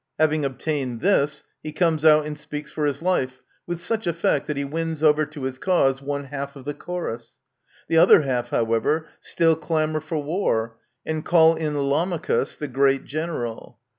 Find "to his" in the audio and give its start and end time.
5.27-5.59